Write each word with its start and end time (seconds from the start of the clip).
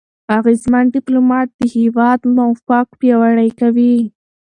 اغېزمن 0.37 0.85
ډيپلوماټ 0.95 1.47
د 1.59 1.61
هېواد 1.75 2.19
موقف 2.37 2.87
پیاوړی 2.99 3.49
کوي. 3.59 3.97